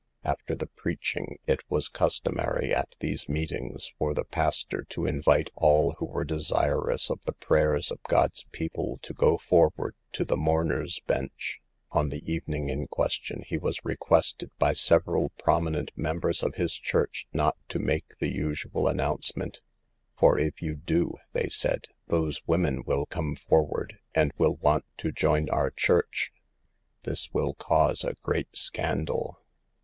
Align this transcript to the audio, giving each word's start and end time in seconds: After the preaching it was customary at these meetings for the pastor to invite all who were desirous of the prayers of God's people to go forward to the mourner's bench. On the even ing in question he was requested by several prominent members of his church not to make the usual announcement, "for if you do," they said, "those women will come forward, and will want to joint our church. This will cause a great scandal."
After 0.23 0.55
the 0.55 0.65
preaching 0.65 1.37
it 1.45 1.59
was 1.69 1.87
customary 1.87 2.73
at 2.73 2.95
these 3.01 3.29
meetings 3.29 3.93
for 3.99 4.15
the 4.15 4.23
pastor 4.25 4.81
to 4.89 5.05
invite 5.05 5.51
all 5.53 5.91
who 5.99 6.05
were 6.07 6.23
desirous 6.25 7.11
of 7.11 7.21
the 7.25 7.33
prayers 7.33 7.91
of 7.91 8.01
God's 8.07 8.45
people 8.51 8.97
to 9.03 9.13
go 9.13 9.37
forward 9.37 9.93
to 10.13 10.25
the 10.25 10.35
mourner's 10.35 10.99
bench. 11.01 11.61
On 11.91 12.09
the 12.09 12.23
even 12.25 12.55
ing 12.55 12.69
in 12.69 12.87
question 12.87 13.43
he 13.45 13.59
was 13.59 13.85
requested 13.85 14.49
by 14.57 14.73
several 14.73 15.33
prominent 15.37 15.91
members 15.95 16.41
of 16.41 16.55
his 16.55 16.73
church 16.73 17.27
not 17.31 17.55
to 17.69 17.77
make 17.77 18.17
the 18.17 18.33
usual 18.33 18.87
announcement, 18.87 19.61
"for 20.17 20.39
if 20.39 20.63
you 20.63 20.73
do," 20.73 21.13
they 21.33 21.47
said, 21.47 21.89
"those 22.07 22.41
women 22.47 22.81
will 22.87 23.05
come 23.05 23.35
forward, 23.35 23.99
and 24.15 24.31
will 24.39 24.55
want 24.55 24.83
to 24.97 25.11
joint 25.11 25.51
our 25.51 25.69
church. 25.69 26.33
This 27.03 27.31
will 27.31 27.53
cause 27.53 28.03
a 28.03 28.15
great 28.23 28.55
scandal." 28.57 29.37